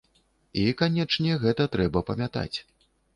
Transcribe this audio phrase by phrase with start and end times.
[0.61, 2.57] І, канечне, гэта трэба памятаць.